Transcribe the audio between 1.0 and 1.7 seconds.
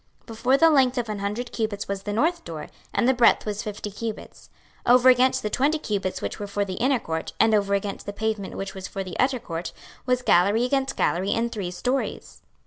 an hundred